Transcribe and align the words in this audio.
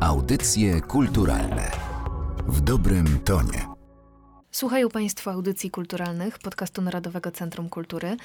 Audycje 0.00 0.80
kulturalne 0.80 1.70
w 2.48 2.60
dobrym 2.60 3.18
tonie. 3.24 3.66
Słuchają 4.50 4.88
Państwo 4.88 5.30
audycji 5.30 5.70
kulturalnych 5.70 6.38
podcastu 6.38 6.82
Narodowego 6.82 7.30
Centrum 7.30 7.68
Kultury. 7.68 8.16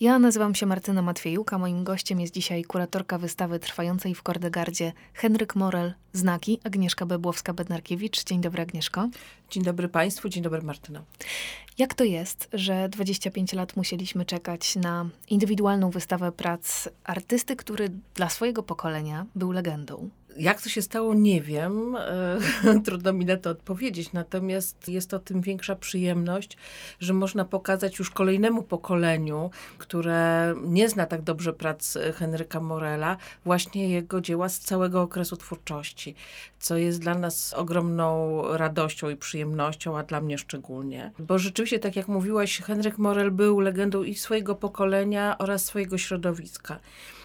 Ja 0.00 0.18
nazywam 0.18 0.54
się 0.54 0.66
Martyna 0.66 1.02
Matwiejuk, 1.02 1.52
a 1.52 1.58
moim 1.58 1.84
gościem 1.84 2.20
jest 2.20 2.34
dzisiaj 2.34 2.64
kuratorka 2.64 3.18
wystawy 3.18 3.58
trwającej 3.58 4.14
w 4.14 4.22
Kordegardzie 4.22 4.92
Henryk 5.14 5.56
Morel 5.56 5.94
Znaki, 6.12 6.60
Agnieszka 6.64 7.06
Bebłowska-Bednarkiewicz. 7.06 8.24
Dzień 8.24 8.40
dobry 8.40 8.62
Agnieszko. 8.62 9.08
Dzień 9.50 9.62
dobry 9.62 9.88
Państwu, 9.88 10.28
dzień 10.28 10.42
dobry 10.42 10.62
Martyna. 10.62 11.02
Jak 11.78 11.94
to 11.94 12.04
jest, 12.04 12.48
że 12.52 12.88
25 12.88 13.52
lat 13.52 13.76
musieliśmy 13.76 14.24
czekać 14.24 14.76
na 14.76 15.08
indywidualną 15.28 15.90
wystawę 15.90 16.32
prac 16.32 16.88
artysty, 17.04 17.56
który 17.56 17.90
dla 18.14 18.28
swojego 18.28 18.62
pokolenia 18.62 19.26
był 19.34 19.52
legendą? 19.52 20.10
Jak 20.36 20.62
to 20.62 20.68
się 20.68 20.82
stało, 20.82 21.14
nie 21.14 21.40
wiem. 21.40 21.96
E, 21.96 22.80
trudno 22.84 23.12
mi 23.12 23.24
na 23.24 23.36
to 23.36 23.50
odpowiedzieć. 23.50 24.12
Natomiast 24.12 24.88
jest 24.88 25.10
to 25.10 25.18
tym 25.18 25.40
większa 25.40 25.76
przyjemność, 25.76 26.56
że 27.00 27.12
można 27.12 27.44
pokazać 27.44 27.98
już 27.98 28.10
kolejnemu 28.10 28.62
pokoleniu, 28.62 29.50
które 29.78 30.54
nie 30.64 30.88
zna 30.88 31.06
tak 31.06 31.22
dobrze 31.22 31.52
prac 31.52 31.98
Henryka 32.14 32.60
Morela, 32.60 33.16
właśnie 33.44 33.88
jego 33.88 34.20
dzieła 34.20 34.48
z 34.48 34.58
całego 34.58 35.02
okresu 35.02 35.36
twórczości, 35.36 36.14
co 36.58 36.76
jest 36.76 37.00
dla 37.00 37.14
nas 37.14 37.54
ogromną 37.54 38.42
radością 38.52 39.10
i 39.10 39.16
przyjemnością, 39.16 39.98
a 39.98 40.02
dla 40.02 40.20
mnie 40.20 40.38
szczególnie. 40.38 41.12
Bo 41.18 41.38
rzeczywiście, 41.38 41.78
tak 41.78 41.96
jak 41.96 42.08
mówiłaś, 42.08 42.60
Henryk 42.60 42.98
Morel 42.98 43.30
był 43.30 43.60
legendą 43.60 44.02
i 44.02 44.14
swojego 44.14 44.54
pokolenia 44.54 45.38
oraz 45.38 45.64
swojego 45.64 45.98
środowiska. 45.98 46.78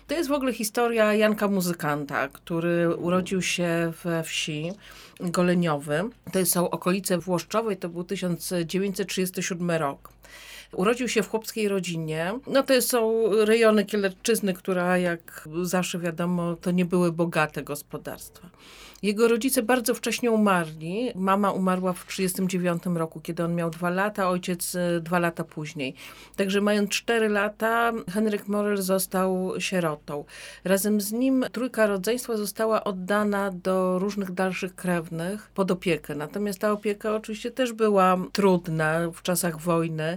To 0.08 0.16
jest 0.16 0.30
w 0.30 0.34
ogóle 0.34 0.54
historia 0.54 1.14
Janka 1.14 1.48
Muzykanta, 1.48 2.28
który 2.28 2.96
urodził 2.96 3.42
się 3.42 3.94
we 4.04 4.24
wsi 4.24 4.72
Goleniowy. 5.20 6.04
To 6.32 6.46
są 6.46 6.70
okolice 6.70 7.18
Włoszczowej, 7.18 7.78
to 7.78 7.90
był 7.90 8.04
1937 8.04 9.72
rok. 9.72 10.10
Urodził 10.72 11.08
się 11.08 11.24
w 11.24 11.30
chłopskiej 11.30 11.68
rodzinie. 11.68 12.40
No 12.48 12.64
to 12.64 12.82
są 12.82 13.24
rejony 13.46 13.86
Kielerczyzny, 13.86 14.54
która 14.54 14.98
jak 14.98 15.50
zawsze 15.62 16.00
wiadomo, 16.00 16.56
to 16.56 16.72
nie 16.72 16.86
były 16.86 17.12
bogate 17.12 17.64
gospodarstwa. 17.64 18.50
Jego 19.04 19.28
rodzice 19.28 19.64
bardzo 19.64 19.94
wcześnie 19.94 20.32
umarli. 20.32 21.12
Mama 21.16 21.52
umarła 21.52 21.94
w 21.94 22.06
1939 22.06 22.98
roku, 22.98 23.22
kiedy 23.22 23.44
on 23.44 23.56
miał 23.56 23.70
dwa 23.70 23.90
lata, 23.90 24.30
ojciec 24.30 24.76
e, 24.76 25.00
dwa 25.00 25.20
lata 25.20 25.44
później. 25.44 25.94
Także 26.36 26.62
mając 26.62 26.90
cztery 26.90 27.30
lata, 27.30 27.92
Henryk 28.10 28.48
Morel 28.48 28.78
został 28.78 29.54
sierotą. 29.60 30.26
Razem 30.64 31.02
z 31.02 31.12
nim 31.12 31.46
trójka 31.52 31.88
rodzeństwa 31.88 32.38
została 32.38 32.84
oddana 32.84 33.52
do 33.52 34.00
różnych 34.00 34.32
dalszych 34.32 34.76
krewnych 34.76 35.50
pod 35.54 35.72
opiekę. 35.72 36.16
Natomiast 36.16 36.60
ta 36.60 36.72
opieka 36.72 37.16
oczywiście 37.16 37.52
też 37.52 37.74
była 37.74 38.18
trudna 38.32 39.12
w 39.14 39.22
czasach 39.22 39.62
wojny. 39.62 40.17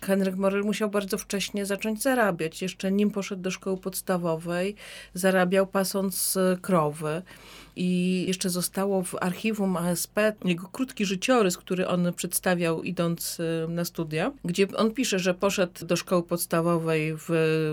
Henryk 0.00 0.36
Morel 0.36 0.62
musiał 0.62 0.90
bardzo 0.90 1.18
wcześnie 1.18 1.66
zacząć 1.66 2.02
zarabiać. 2.02 2.62
Jeszcze 2.62 2.92
nim 2.92 3.10
poszedł 3.10 3.42
do 3.42 3.50
szkoły 3.50 3.76
podstawowej, 3.76 4.74
zarabiał 5.14 5.66
pasąc 5.66 6.38
krowy. 6.62 7.22
I 7.76 8.24
jeszcze 8.28 8.50
zostało 8.50 9.02
w 9.02 9.14
archiwum 9.20 9.76
ASP 9.76 10.18
jego 10.44 10.68
krótki 10.68 11.04
życiorys, 11.04 11.56
który 11.56 11.88
on 11.88 12.12
przedstawiał 12.12 12.82
idąc 12.82 13.40
y, 13.40 13.66
na 13.68 13.84
studia, 13.84 14.32
gdzie 14.44 14.68
on 14.76 14.90
pisze, 14.90 15.18
że 15.18 15.34
poszedł 15.34 15.86
do 15.86 15.96
szkoły 15.96 16.22
podstawowej 16.22 17.14
w 17.16 17.28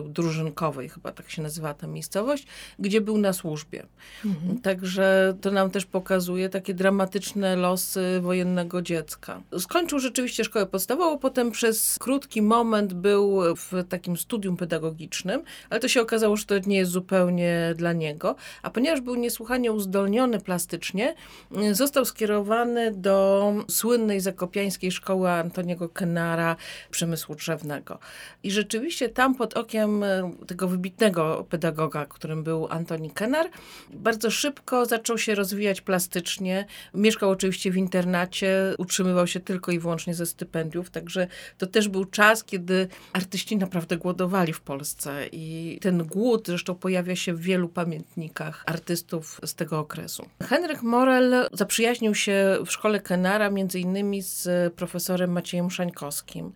Drużynkowej, 0.09 0.89
chyba 0.89 1.11
tak 1.11 1.31
się 1.31 1.41
nazywa 1.41 1.73
ta 1.73 1.87
miejscowość, 1.87 2.47
gdzie 2.79 3.01
był 3.01 3.17
na 3.17 3.33
służbie. 3.33 3.85
Mhm. 4.25 4.61
Także 4.61 5.37
to 5.41 5.51
nam 5.51 5.71
też 5.71 5.85
pokazuje 5.85 6.49
takie 6.49 6.73
dramatyczne 6.73 7.55
losy 7.55 8.19
wojennego 8.21 8.81
dziecka. 8.81 9.41
Skończył 9.59 9.99
rzeczywiście 9.99 10.43
szkołę 10.43 10.65
podstawową, 10.65 11.19
potem 11.19 11.51
przez 11.51 11.97
krótki 11.99 12.20
moment 12.41 12.93
był 12.93 13.55
w 13.55 13.71
takim 13.89 14.17
studium 14.17 14.57
pedagogicznym, 14.57 15.43
ale 15.69 15.79
to 15.79 15.87
się 15.87 16.01
okazało, 16.01 16.37
że 16.37 16.45
to 16.45 16.55
nie 16.65 16.77
jest 16.77 16.91
zupełnie 16.91 17.73
dla 17.75 17.93
niego, 17.93 18.35
a 18.61 18.69
ponieważ 18.69 19.01
był 19.01 19.15
niesłychanie 19.15 19.71
uzdolniony 19.71 19.91
uzdolniony 20.11 20.39
plastycznie, 20.39 21.15
y, 21.57 21.75
został 21.75 22.05
skierowany 22.05 22.91
do 22.91 23.53
słynnej 23.69 24.19
zakopiańskiej 24.19 24.91
szkoły 24.91 25.29
Antoniego 25.29 25.89
Kenara 25.89 26.55
przemysłu 26.91 27.35
drzewnego. 27.35 27.99
I 28.43 28.51
rzeczywiście 28.51 29.09
tam 29.09 29.35
pod 29.35 29.57
okiem 29.57 30.03
y, 30.03 30.23
tego 30.47 30.67
wybitnego 30.67 31.45
pedagoga, 31.49 32.05
którym 32.05 32.43
był 32.43 32.67
Antoni 32.69 33.11
Kenar, 33.11 33.49
bardzo 33.93 34.31
szybko 34.31 34.85
zaczął 34.85 35.17
się 35.17 35.35
rozwijać 35.35 35.81
plastycznie. 35.81 36.65
Mieszkał 36.93 37.29
oczywiście 37.29 37.71
w 37.71 37.77
internacie, 37.77 38.75
utrzymywał 38.77 39.27
się 39.27 39.39
tylko 39.39 39.71
i 39.71 39.79
wyłącznie 39.79 40.13
ze 40.13 40.25
stypendiów, 40.25 40.89
także 40.89 41.27
to 41.57 41.67
też 41.67 41.87
był 41.87 42.00
czas, 42.05 42.43
kiedy 42.43 42.87
artyści 43.13 43.57
naprawdę 43.57 43.97
głodowali 43.97 44.53
w 44.53 44.61
Polsce 44.61 45.27
i 45.31 45.77
ten 45.81 46.03
głód 46.03 46.47
zresztą 46.47 46.75
pojawia 46.75 47.15
się 47.15 47.33
w 47.33 47.41
wielu 47.41 47.69
pamiętnikach 47.69 48.63
artystów 48.65 49.41
z 49.45 49.55
tego 49.55 49.79
okresu. 49.79 50.25
Henryk 50.43 50.81
Morel 50.81 51.47
zaprzyjaźnił 51.53 52.15
się 52.15 52.57
w 52.65 52.71
szkole 52.71 52.99
Kenara 52.99 53.49
między 53.49 53.79
innymi 53.79 54.21
z 54.21 54.73
profesorem 54.73 55.31
Maciejem 55.31 55.71
Szańkowskim 55.71 56.53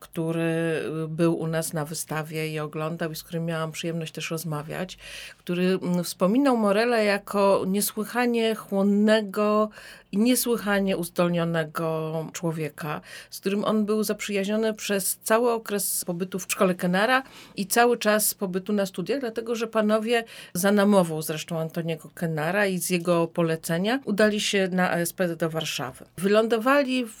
który 0.00 0.82
był 1.08 1.38
u 1.38 1.46
nas 1.46 1.72
na 1.72 1.84
wystawie 1.84 2.48
i 2.48 2.58
oglądał, 2.58 3.12
i 3.12 3.16
z 3.16 3.22
którym 3.22 3.44
miałam 3.44 3.72
przyjemność 3.72 4.12
też 4.12 4.30
rozmawiać, 4.30 4.98
który 5.38 5.78
wspominał 6.04 6.56
Morela 6.56 6.98
jako 6.98 7.64
niesłychanie 7.66 8.54
chłonnego 8.54 9.70
i 10.12 10.18
niesłychanie 10.18 10.96
uzdolnionego 10.96 12.26
człowieka, 12.32 13.00
z 13.30 13.40
którym 13.40 13.64
on 13.64 13.84
był 13.84 14.02
zaprzyjaźniony 14.02 14.74
przez 14.74 15.18
cały 15.22 15.52
okres 15.52 16.04
pobytu 16.04 16.38
w 16.38 16.42
szkole 16.42 16.74
Kenara 16.74 17.22
i 17.56 17.66
cały 17.66 17.98
czas 17.98 18.34
pobytu 18.34 18.72
na 18.72 18.86
studiach, 18.86 19.20
dlatego 19.20 19.54
że 19.54 19.66
panowie 19.66 20.24
za 20.54 20.72
namową 20.72 21.22
zresztą 21.22 21.58
Antoniego 21.58 22.10
Kenara 22.14 22.66
i 22.66 22.78
z 22.78 22.90
jego 22.90 23.26
polecenia 23.26 24.00
udali 24.04 24.40
się 24.40 24.68
na 24.72 24.90
ASP 24.90 25.22
do 25.36 25.50
Warszawy. 25.50 26.04
Wylądowali 26.18 27.04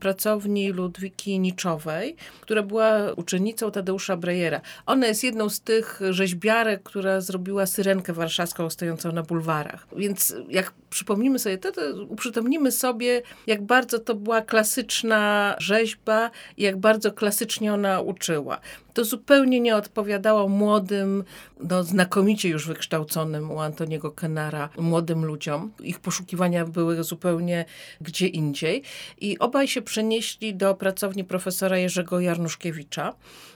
pracowni 0.00 0.72
Ludwiki 0.72 1.38
Niczowej, 1.38 2.01
która 2.40 2.62
była 2.62 3.12
uczennicą 3.16 3.70
Tadeusza 3.70 4.16
Brejera. 4.16 4.60
Ona 4.86 5.06
jest 5.06 5.24
jedną 5.24 5.48
z 5.48 5.60
tych 5.60 6.00
rzeźbiarek, 6.10 6.82
która 6.82 7.20
zrobiła 7.20 7.66
syrenkę 7.66 8.12
warszawską 8.12 8.70
stojącą 8.70 9.12
na 9.12 9.22
bulwarach. 9.22 9.86
Więc 9.96 10.34
jak 10.48 10.72
przypomnimy 10.90 11.38
sobie 11.38 11.58
to, 11.58 11.72
to 11.72 11.80
uprzytomnimy 12.08 12.72
sobie, 12.72 13.22
jak 13.46 13.62
bardzo 13.62 13.98
to 13.98 14.14
była 14.14 14.42
klasyczna 14.42 15.54
rzeźba 15.58 16.30
i 16.56 16.62
jak 16.62 16.76
bardzo 16.76 17.12
klasycznie 17.12 17.74
ona 17.74 18.00
uczyła. 18.00 18.60
To 18.94 19.04
zupełnie 19.04 19.60
nie 19.60 19.76
odpowiadało 19.76 20.48
młodym, 20.48 21.24
no, 21.60 21.84
znakomicie 21.84 22.48
już 22.48 22.66
wykształconym 22.66 23.50
u 23.50 23.60
Antoniego 23.60 24.10
Kenara, 24.10 24.68
młodym 24.78 25.24
ludziom. 25.24 25.72
Ich 25.80 26.00
poszukiwania 26.00 26.64
były 26.64 27.04
zupełnie 27.04 27.64
gdzie 28.00 28.26
indziej. 28.26 28.82
I 29.20 29.38
obaj 29.38 29.68
się 29.68 29.82
przenieśli 29.82 30.54
do 30.54 30.74
pracowni 30.74 31.24
profesora 31.24 31.78
Jerzego 31.78 32.20
Jarnuszkiewicza, 32.20 33.14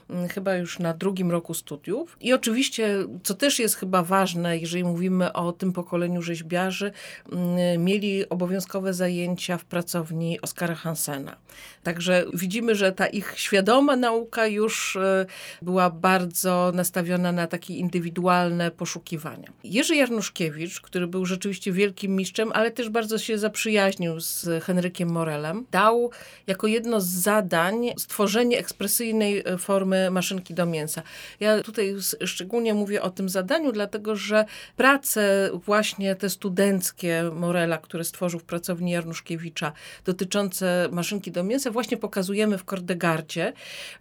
mm, 0.09 0.27
chyba 0.27 0.55
już 0.55 0.79
na 0.79 0.93
drugim 0.93 1.31
roku 1.31 1.53
studiów. 1.53 2.17
I 2.21 2.33
oczywiście, 2.33 2.95
co 3.23 3.33
też 3.33 3.59
jest 3.59 3.75
chyba 3.75 4.03
ważne, 4.03 4.57
jeżeli 4.57 4.83
mówimy 4.83 5.33
o 5.33 5.51
tym 5.51 5.73
pokoleniu 5.73 6.21
rzeźbiarzy, 6.21 6.91
mm, 7.31 7.83
mieli 7.83 8.29
obowiązkowe 8.29 8.93
zajęcia 8.93 9.57
w 9.57 9.65
pracowni 9.65 10.41
Oskara 10.41 10.75
Hansena. 10.75 11.35
Także 11.83 12.25
widzimy, 12.33 12.75
że 12.75 12.91
ta 12.91 13.07
ich 13.07 13.33
świadoma 13.35 13.95
nauka 13.95 14.47
już 14.47 14.95
e, 14.95 15.25
była 15.61 15.89
bardzo 15.89 16.71
nastawiona 16.75 17.31
na 17.31 17.47
takie 17.47 17.75
indywidualne 17.75 18.71
poszukiwania. 18.71 19.49
Jerzy 19.63 19.95
Jarnuszkiewicz, 19.95 20.81
który 20.81 21.07
był 21.07 21.25
rzeczywiście 21.25 21.71
wielkim 21.71 22.15
mistrzem, 22.15 22.51
ale 22.53 22.71
też 22.71 22.89
bardzo 22.89 23.17
się 23.17 23.37
zaprzyjaźnił 23.37 24.19
z 24.19 24.63
Henrykiem 24.63 25.09
Morelem, 25.09 25.65
dał 25.71 26.11
jako 26.47 26.67
jedno 26.67 27.01
z 27.01 27.07
zadań 27.07 27.89
stworzenie 27.97 28.57
ekspresyjnej 28.57 29.43
e, 29.45 29.57
formy 29.57 30.11
maszynki 30.11 30.53
do 30.53 30.65
mięsa. 30.65 31.01
Ja 31.39 31.63
tutaj 31.63 31.95
szczególnie 32.25 32.73
mówię 32.73 33.01
o 33.01 33.09
tym 33.09 33.29
zadaniu, 33.29 33.71
dlatego 33.71 34.15
że 34.15 34.45
prace 34.75 35.49
właśnie 35.53 36.15
te 36.15 36.29
studenckie 36.29 37.31
Morela, 37.33 37.77
które 37.77 38.03
stworzył 38.03 38.39
w 38.39 38.43
pracowni 38.43 38.91
Jarnuszkiewicza, 38.91 39.71
dotyczące 40.05 40.89
maszynki 40.91 41.31
do 41.31 41.43
mięsa, 41.43 41.71
właśnie 41.71 41.97
pokazujemy 41.97 42.57
w 42.57 42.65
Kordegardzie 42.65 43.53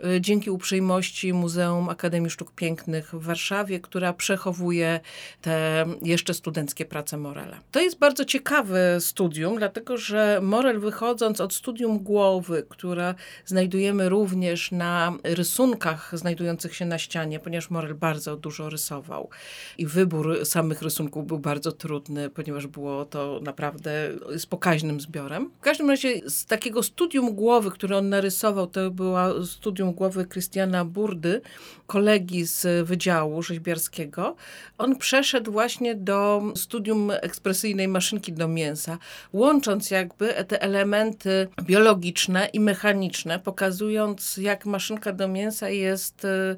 e, 0.05 0.21
dzięki 0.21 0.51
uprzejmości 0.51 1.16
Muzeum 1.25 1.89
Akademii 1.89 2.31
Sztuk 2.31 2.53
Pięknych 2.53 3.15
w 3.15 3.23
Warszawie, 3.23 3.81
która 3.81 4.13
przechowuje 4.13 5.01
te 5.43 5.87
jeszcze 6.03 6.35
studenckie 6.35 6.85
prace 6.85 7.17
Morela. 7.17 7.61
To 7.73 7.81
jest 7.81 7.99
bardzo 7.99 8.25
ciekawe 8.25 9.01
studium, 9.01 9.59
dlatego 9.59 9.97
że 9.97 10.41
Morel 10.43 10.81
wychodząc 10.81 11.41
od 11.41 11.55
studium 11.55 11.99
głowy, 11.99 12.67
która 12.69 13.15
znajdujemy 13.45 14.09
również 14.09 14.73
na 14.73 15.13
rysunkach 15.25 16.19
znajdujących 16.19 16.75
się 16.75 16.85
na 16.85 16.99
ścianie, 16.99 17.41
ponieważ 17.41 17.71
Morel 17.71 17.95
bardzo 17.95 18.37
dużo 18.37 18.71
rysował. 18.71 19.29
I 19.79 19.87
wybór 19.87 20.47
samych 20.47 20.83
rysunków 20.83 21.27
był 21.27 21.39
bardzo 21.39 21.73
trudny, 21.73 22.31
ponieważ 22.31 22.67
było 22.67 23.05
to 23.05 23.41
naprawdę 23.43 24.11
z 24.37 24.47
pokaźnym 24.47 25.01
zbiorem. 25.01 25.51
W 25.59 25.61
każdym 25.61 25.91
razie 25.91 26.31
z 26.31 26.47
takiego 26.47 26.83
studium 26.83 27.35
głowy, 27.35 27.71
które 27.71 27.99
on 27.99 28.09
narysował, 28.09 28.67
to 28.67 28.91
była 28.91 29.45
studium 29.45 29.93
głowy 29.93 30.27
Krystiana 30.27 30.85
Burdy, 31.07 31.41
kolegi 31.87 32.47
z 32.47 32.87
Wydziału 32.87 33.43
Rzeźbiarskiego, 33.43 34.37
on 34.79 34.97
przeszedł 34.97 35.53
właśnie 35.53 35.95
do 35.95 36.43
studium 36.55 37.11
ekspresyjnej 37.11 37.89
maszynki 37.89 38.33
do 38.33 38.49
mięsa, 38.49 38.99
łącząc 39.33 39.91
jakby 39.91 40.35
te 40.49 40.63
elementy 40.63 41.49
biologiczne 41.63 42.49
i 42.53 42.61
mechaniczne, 42.61 43.39
pokazując 43.39 44.37
jak 44.37 44.67
maszynka 44.67 45.13
do 45.13 45.29
mięsa 45.29 45.69
jest 45.69 46.25
y, 46.25 46.57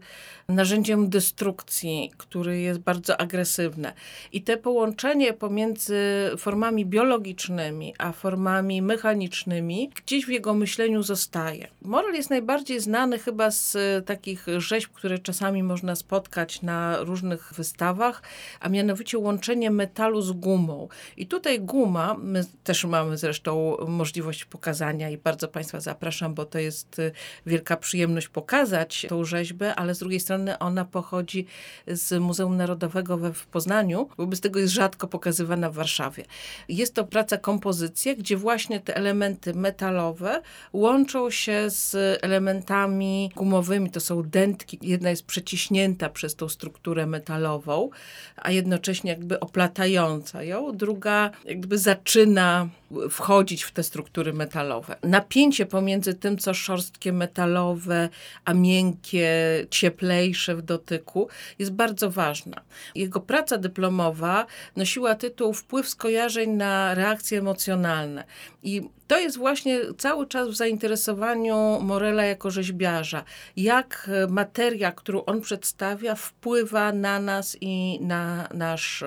narzędziem 0.49 1.09
destrukcji, 1.09 2.13
który 2.17 2.61
jest 2.61 2.81
bardzo 2.81 3.21
agresywne. 3.21 3.93
I 4.33 4.43
te 4.43 4.57
połączenie 4.57 5.33
pomiędzy 5.33 6.31
formami 6.39 6.87
biologicznymi 6.87 7.95
a 7.99 8.13
formami 8.13 8.83
mechanicznymi 8.83 9.91
gdzieś 9.95 10.27
w 10.27 10.29
jego 10.29 10.55
myśleniu 10.55 11.03
zostaje. 11.03 11.69
Morel 11.83 12.15
jest 12.15 12.31
najbardziej 12.31 12.81
znany 12.81 13.19
chyba 13.19 13.51
z 13.51 13.77
takich 14.07 14.38
rzeźb, 14.59 14.91
które 14.93 15.19
czasami 15.19 15.63
można 15.63 15.97
spotkać 15.97 16.63
na 16.63 16.97
różnych 16.99 17.53
wystawach, 17.55 18.23
a 18.61 18.69
mianowicie 18.69 19.19
łączenie 19.19 19.71
metalu 19.71 20.23
z 20.23 20.33
gumą. 20.33 20.89
I 21.17 21.27
tutaj 21.27 21.61
guma, 21.61 22.17
my 22.19 22.45
też 22.65 22.85
mamy 22.85 23.19
zresztą 23.19 23.77
możliwość 23.89 24.45
pokazania 24.45 25.11
i 25.11 25.19
bardzo 25.19 25.49
Państwa 25.49 25.81
zapraszam, 25.81 26.35
bo 26.35 26.45
to 26.45 26.59
jest 26.59 27.01
wielka 27.47 27.77
przyjemność 27.77 28.29
pokazać 28.29 29.07
tą 29.09 29.25
rzeźbę, 29.25 29.75
ale 29.75 29.95
z 29.95 29.99
drugiej 29.99 30.21
strony 30.21 30.59
ona 30.59 30.85
pochodzi 30.85 31.47
z 31.87 32.21
Muzeum 32.21 32.57
Narodowego 32.57 33.19
we 33.19 33.33
w 33.33 33.47
Poznaniu, 33.47 34.09
wobec 34.19 34.41
tego 34.41 34.61
jest 34.61 34.73
rzadko 34.73 35.09
pokazywana 35.09 35.71
w 35.71 35.75
Warszawie. 35.75 36.25
Jest 36.69 36.95
to 36.95 37.05
praca 37.05 37.39
kompozycja, 37.39 38.15
gdzie 38.15 38.37
właśnie 38.37 38.81
te 38.81 38.97
elementy 38.97 39.55
metalowe 39.55 40.43
łączą 40.73 41.31
się 41.31 41.71
z 41.71 41.95
elementami 42.25 43.31
gumowymi. 43.37 43.91
To 43.91 44.01
są 44.01 44.23
dętki. 44.31 44.79
Jedna 44.83 45.11
jest 45.11 45.27
przeciśnięta 45.27 46.09
przez 46.09 46.35
tą 46.35 46.49
strukturę 46.49 47.07
metalową, 47.07 47.91
a 48.37 48.51
jednocześnie 48.51 49.11
jakby 49.11 49.41
oplatająca 49.41 50.43
ją. 50.43 50.77
Druga 50.77 51.31
jakby 51.45 51.79
zaczyna 51.79 52.69
wchodzić 53.11 53.63
w 53.63 53.73
te 53.73 53.83
struktury 53.83 54.33
metalowe. 54.33 54.97
Napięcie 55.03 55.67
pomiędzy 55.67 56.15
tym, 56.15 56.39
co 56.39 56.55
szorstkie 56.55 57.13
metalowe, 57.13 58.09
a 58.45 58.55
miękkie, 58.55 59.31
cieplejsze 59.71 60.57
w 60.57 60.63
dotyku, 60.63 61.29
jest 61.59 61.73
bardzo 61.73 62.11
ważna. 62.11 62.61
Jego 62.95 63.21
praca 63.21 63.59
dyplomowa 63.59 64.47
nosiła 64.77 65.15
tytuł 65.15 65.53
Wpływ 65.53 65.89
skojarzeń 65.89 66.51
na 66.51 66.95
reakcje 66.95 67.39
emocjonalne. 67.39 68.25
I 68.63 68.89
to 69.09 69.19
jest 69.19 69.37
właśnie 69.37 69.81
cały 69.99 70.27
czas 70.27 70.49
w 70.49 70.55
zainteresowaniu 70.55 71.79
Morela 71.81 72.25
jako 72.25 72.51
rzeźbiarza. 72.51 73.25
Jak 73.57 74.11
materia, 74.29 74.93
którą 74.93 75.25
on 75.25 75.41
przedstawia, 75.41 76.15
wpływa 76.15 76.93
na 76.93 77.21
nas 77.21 77.57
i 77.61 77.99
na 78.01 78.49
nasz 78.55 79.05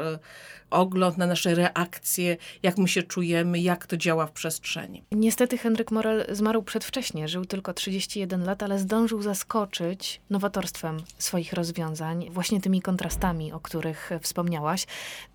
ogląd, 0.71 1.17
na 1.17 1.27
nasze 1.27 1.55
reakcje, 1.55 2.37
jak 2.63 2.77
my 2.77 2.87
się 2.87 3.03
czujemy, 3.03 3.59
jak 3.59 3.87
to 3.87 3.97
działa 3.97 4.27
w 4.27 4.31
przestrzeni. 4.31 5.03
Niestety 5.11 5.57
Henryk 5.57 5.91
Morel 5.91 6.25
zmarł 6.29 6.63
przedwcześnie, 6.63 7.27
żył 7.27 7.45
tylko 7.45 7.73
31 7.73 8.43
lat, 8.43 8.63
ale 8.63 8.79
zdążył 8.79 9.21
zaskoczyć 9.21 10.21
nowatorstwem 10.29 10.97
swoich 11.17 11.53
rozwiązań, 11.53 12.29
właśnie 12.29 12.61
tymi 12.61 12.81
kontrastami, 12.81 13.53
o 13.53 13.59
których 13.59 14.09
wspomniałaś. 14.21 14.85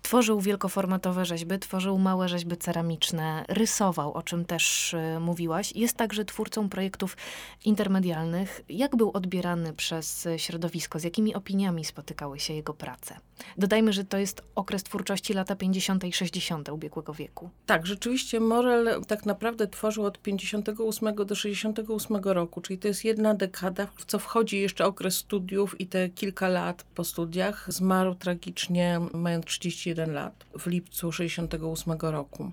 Tworzył 0.01 0.41
wielkoformatowe 0.41 1.25
rzeźby, 1.25 1.59
tworzył 1.59 1.97
małe 1.97 2.29
rzeźby 2.29 2.57
ceramiczne, 2.57 3.45
rysował, 3.47 4.13
o 4.13 4.23
czym 4.23 4.45
też 4.45 4.93
y, 4.93 5.19
mówiłaś. 5.19 5.71
Jest 5.75 5.97
także 5.97 6.25
twórcą 6.25 6.69
projektów 6.69 7.17
intermedialnych. 7.65 8.61
Jak 8.69 8.95
był 8.95 9.11
odbierany 9.13 9.73
przez 9.73 10.27
środowisko? 10.37 10.99
Z 10.99 11.03
jakimi 11.03 11.35
opiniami 11.35 11.85
spotykały 11.85 12.39
się 12.39 12.53
jego 12.53 12.73
prace? 12.73 13.19
Dodajmy, 13.57 13.93
że 13.93 14.03
to 14.03 14.17
jest 14.17 14.41
okres 14.55 14.83
twórczości 14.83 15.26
lata 15.33 15.55
50. 15.55 16.03
i 16.03 16.13
60. 16.13 16.69
ubiegłego 16.69 17.13
wieku. 17.13 17.49
Tak, 17.65 17.85
rzeczywiście 17.85 18.39
Morel 18.39 19.01
tak 19.07 19.25
naprawdę 19.25 19.67
tworzył 19.67 20.05
od 20.05 20.21
58 20.21 21.15
do 21.15 21.35
68 21.35 22.17
roku, 22.23 22.61
czyli 22.61 22.79
to 22.79 22.87
jest 22.87 23.05
jedna 23.05 23.33
dekada, 23.33 23.87
w 23.95 24.05
co 24.05 24.19
wchodzi 24.19 24.59
jeszcze 24.59 24.85
okres 24.85 25.17
studiów 25.17 25.81
i 25.81 25.87
te 25.87 26.09
kilka 26.09 26.47
lat 26.47 26.83
po 26.83 27.03
studiach. 27.03 27.65
Zmarł 27.73 28.15
tragicznie 28.15 28.99
mając 29.13 29.45
31 29.45 30.13
lat 30.13 30.45
w 30.59 30.67
lipcu 30.67 31.11
68 31.11 31.93
roku. 32.01 32.51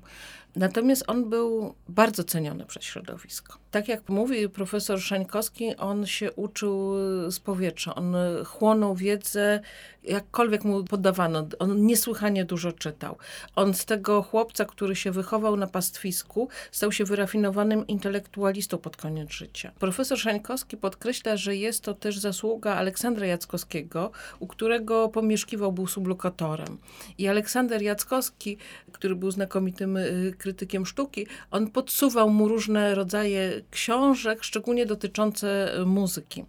Natomiast 0.57 1.05
on 1.07 1.31
był 1.31 1.75
bardzo 1.89 2.25
ceniony 2.25 2.65
przez 2.65 2.83
środowisko. 2.83 3.59
Tak 3.71 3.89
jak 3.89 4.09
mówi 4.09 4.49
profesor 4.49 5.01
Szańkowski, 5.01 5.77
on 5.77 6.07
się 6.07 6.33
uczył 6.33 6.95
z 7.31 7.41
powietrza. 7.41 7.95
On 7.95 8.17
chłonął 8.45 8.95
wiedzę, 8.95 9.61
jakkolwiek 10.05 10.65
mu 10.65 10.85
podawano. 10.85 11.47
On 11.59 11.87
niesłychanie 11.87 12.45
dużo 12.45 12.73
czytał. 12.73 13.17
On 13.57 13.75
z 13.75 13.85
tego 13.85 14.23
chłopca, 14.23 14.65
który 14.65 14.97
się 14.97 15.11
wychował 15.11 15.57
na 15.57 15.67
pastwisku, 15.67 16.49
stał 16.73 16.93
się 16.93 17.05
wyrafinowanym 17.05 17.87
intelektualistą 17.87 18.79
pod 18.79 18.97
koniec 18.97 19.31
życia. 19.31 19.73
Profesor 19.79 20.19
Szańkowski 20.19 20.77
podkreśla, 20.77 21.37
że 21.37 21.57
jest 21.57 21.83
to 21.83 21.95
też 21.95 22.19
zasługa 22.19 22.75
Aleksandra 22.75 23.27
Jackowskiego, 23.27 24.11
u 24.39 24.47
którego 24.47 25.09
pomieszkiwał, 25.09 25.73
był 25.73 25.87
sublokatorem. 25.87 26.79
I 27.19 27.29
Aleksander 27.29 27.83
Jackowski, 27.83 28.57
który 28.93 29.17
był 29.17 29.31
znakomitym 29.31 29.97
y, 29.97 30.35
krytykiem 30.45 30.87
sztuki, 30.87 31.27
on 31.51 31.71
podsuwał 31.71 32.31
mu 32.31 32.49
różne 32.49 32.95
rodzaje 32.95 33.61
książek, 33.71 34.45
szczególnie 34.45 34.87
dotyczące 34.87 35.73
muzyki. 35.87 36.45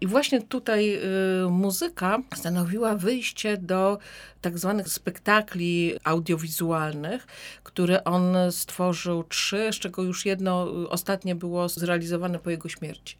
I 0.00 0.06
właśnie 0.06 0.42
tutaj 0.42 0.94
y, 0.94 1.50
muzyka 1.50 2.18
stanowiła 2.34 2.94
wyjście 2.96 3.56
do 3.56 3.98
tak 4.40 4.58
zwanych 4.58 4.88
spektakli 4.88 5.94
audiowizualnych, 6.04 7.26
które 7.62 8.04
on 8.04 8.36
stworzył 8.50 9.24
trzy, 9.24 9.68
z 9.72 9.76
czego 9.76 10.02
już 10.02 10.26
jedno 10.26 10.82
y, 10.82 10.88
ostatnie 10.88 11.34
było 11.34 11.68
zrealizowane 11.68 12.38
po 12.38 12.50
jego 12.50 12.68
śmierci. 12.68 13.18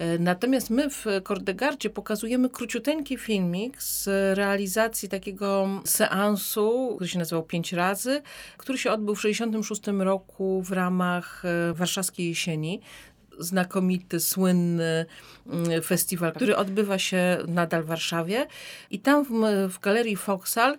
Y, 0.00 0.18
natomiast 0.18 0.70
my 0.70 0.90
w 0.90 1.04
Kordegardzie 1.22 1.90
pokazujemy 1.90 2.50
króciuteńki 2.50 3.16
filmik 3.16 3.82
z 3.82 4.06
realizacji 4.38 5.08
takiego 5.08 5.68
seansu, 5.84 6.92
który 6.96 7.08
się 7.08 7.18
nazywał 7.18 7.42
Pięć 7.42 7.72
razy, 7.72 8.22
który 8.56 8.78
się 8.78 8.90
odbył 8.90 9.14
w 9.14 9.22
1966 9.22 10.04
roku 10.04 10.62
w 10.62 10.72
ramach 10.72 11.42
y, 11.70 11.74
Warszawskiej 11.74 12.28
Jesieni 12.28 12.80
znakomity, 13.38 14.20
słynny 14.20 15.06
mm, 15.46 15.82
festiwal, 15.82 16.32
który 16.32 16.56
odbywa 16.56 16.98
się 16.98 17.38
nadal 17.46 17.82
w 17.82 17.86
Warszawie. 17.86 18.46
I 18.90 18.98
tam 19.00 19.24
w, 19.24 19.28
w 19.72 19.80
galerii 19.80 20.16
Foxal 20.16 20.76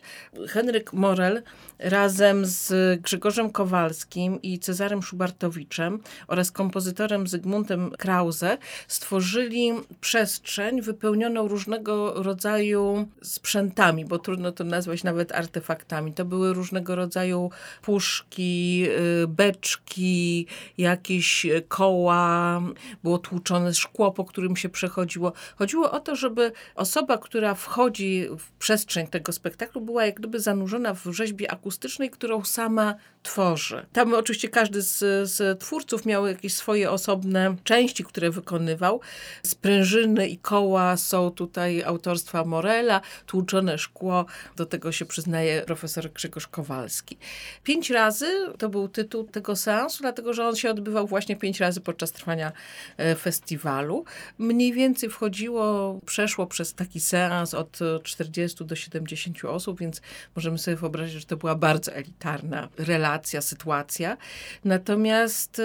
Henryk 0.47 0.93
Morel 0.93 1.43
razem 1.79 2.45
z 2.45 2.71
Grzegorzem 3.01 3.49
Kowalskim 3.49 4.41
i 4.41 4.59
Cezarem 4.59 5.03
Szubartowiczem 5.03 5.99
oraz 6.27 6.51
kompozytorem 6.51 7.27
Zygmuntem 7.27 7.91
Krause 7.91 8.57
stworzyli 8.87 9.71
przestrzeń 10.01 10.81
wypełnioną 10.81 11.47
różnego 11.47 12.23
rodzaju 12.23 13.07
sprzętami, 13.21 14.05
bo 14.05 14.19
trudno 14.19 14.51
to 14.51 14.63
nazwać 14.63 15.03
nawet 15.03 15.31
artefaktami. 15.31 16.13
To 16.13 16.25
były 16.25 16.53
różnego 16.53 16.95
rodzaju 16.95 17.51
puszki, 17.81 18.85
y, 19.23 19.27
beczki, 19.27 20.47
jakieś 20.77 21.45
koła, 21.67 22.48
było 23.03 23.17
tłuczone 23.17 23.73
szkło, 23.73 24.11
po 24.11 24.25
którym 24.25 24.55
się 24.55 24.69
przechodziło. 24.69 25.33
Chodziło 25.55 25.91
o 25.91 25.99
to, 25.99 26.15
żeby 26.15 26.51
osoba, 26.75 27.17
która 27.17 27.55
wchodzi 27.55 28.27
w 28.37 28.51
przestrzeń 28.51 29.07
tego 29.07 29.31
spektaklu, 29.31 29.81
była 29.81 30.05
jak 30.05 30.15
gdyby 30.15 30.39
zanurzona 30.39 30.93
w 30.93 31.03
rzeźbie 31.03 31.51
akustycznej, 31.51 32.09
którą 32.09 32.43
sama 32.43 32.95
tworzy. 33.23 33.85
Tam 33.93 34.13
oczywiście 34.13 34.49
każdy 34.49 34.81
z, 34.81 34.97
z 35.29 35.59
twórców 35.59 36.05
miał 36.05 36.27
jakieś 36.27 36.53
swoje 36.53 36.91
osobne 36.91 37.55
części, 37.63 38.03
które 38.03 38.29
wykonywał. 38.29 39.01
Sprężyny 39.43 40.27
i 40.27 40.37
koła 40.37 40.97
są 40.97 41.31
tutaj 41.31 41.83
autorstwa 41.83 42.45
Morela, 42.45 43.01
tłuczone 43.25 43.77
szkło, 43.77 44.25
do 44.55 44.65
tego 44.65 44.91
się 44.91 45.05
przyznaje 45.05 45.61
profesor 45.61 46.11
Grzegorz 46.11 46.47
Kowalski. 46.47 47.17
Pięć 47.63 47.89
razy 47.89 48.25
to 48.57 48.69
był 48.69 48.87
tytuł 48.87 49.23
tego 49.23 49.55
seansu, 49.55 50.01
dlatego 50.01 50.33
że 50.33 50.47
on 50.47 50.55
się 50.55 50.69
odbywał 50.69 51.07
właśnie 51.07 51.35
pięć 51.35 51.59
razy 51.59 51.81
podczas 51.81 52.11
trwania 52.11 52.51
e, 52.97 53.15
festiwalu. 53.15 54.05
Mniej 54.37 54.73
więcej 54.73 55.09
wchodziło, 55.09 55.99
przeszło 56.05 56.47
przez 56.47 56.73
taki 56.73 56.99
seans 56.99 57.53
od 57.53 57.79
40 58.03 58.65
do 58.65 58.75
70 58.75 59.45
osób, 59.45 59.79
więc 59.79 60.01
możemy 60.35 60.57
sobie 60.57 60.77
wyobrazić, 60.77 61.19
że 61.19 61.25
to 61.25 61.37
była 61.37 61.55
bardzo 61.55 61.91
elitarna 61.93 62.69
relacja, 62.77 63.08
sytuacja. 63.41 64.17
Natomiast 64.65 65.59
e, 65.59 65.63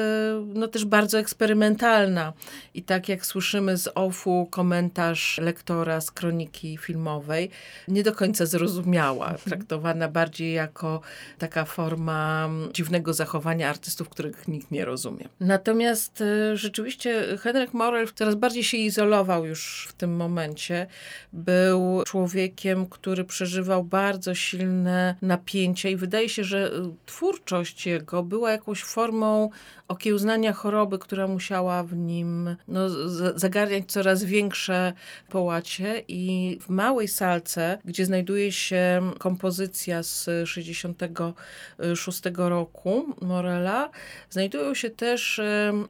no 0.55 0.69
też 0.69 0.85
bardzo 0.85 1.19
eksperymentalna. 1.19 2.33
I 2.75 2.83
tak 2.83 3.09
jak 3.09 3.27
słyszymy 3.27 3.77
z 3.77 3.89
OFU 3.95 4.49
komentarz 4.51 5.39
lektora 5.39 6.01
z 6.01 6.11
kroniki 6.11 6.79
filmowej, 6.79 7.51
nie 7.89 8.03
do 8.03 8.13
końca 8.13 8.47
zrozumiała, 8.47 9.27
mhm. 9.27 9.45
traktowana 9.45 10.09
bardziej 10.09 10.53
jako 10.53 11.01
taka 11.39 11.65
forma 11.65 12.49
dziwnego 12.73 13.13
zachowania 13.13 13.71
artystów, 13.71 14.09
których 14.09 14.49
nikt 14.49 14.71
nie 14.71 14.85
rozumie. 14.85 15.29
Natomiast 15.41 16.21
e, 16.21 16.57
rzeczywiście 16.57 17.39
Henryk 17.41 17.75
Morel 17.75 18.09
coraz 18.15 18.35
bardziej 18.35 18.65
się 18.65 18.77
izolował 18.77 19.47
już 19.47 19.87
w 19.91 19.93
tym 19.93 20.17
momencie. 20.17 20.87
Był 21.33 22.03
człowiekiem, 22.07 22.87
który 22.87 23.25
przeżywał 23.25 23.85
bardzo 23.85 24.35
silne 24.35 25.15
napięcie 25.23 25.91
i 25.91 25.97
wydaje 25.97 26.29
się, 26.29 26.45
że 26.45 26.67
e, 26.67 26.91
twórczość 27.35 27.87
jego 27.87 28.23
była 28.23 28.51
jakąś 28.51 28.85
formą 28.85 29.51
okiełznania 29.89 30.53
choroby, 30.53 30.99
która 30.99 31.27
musiała 31.27 31.83
w 31.83 31.97
nim 31.97 32.57
no, 32.69 32.89
zagarniać 33.37 33.85
coraz 33.87 34.25
większe 34.25 34.93
połacie 35.29 36.03
i 36.09 36.59
w 36.61 36.69
małej 36.69 37.09
salce, 37.09 37.79
gdzie 37.85 38.07
znajduje 38.07 38.53
się 38.53 39.03
kompozycja 39.19 40.03
z 40.03 40.31
66 40.45 42.23
roku 42.37 43.15
Morela, 43.21 43.91
znajdują 44.31 44.75
się 44.75 44.91
też 44.91 45.41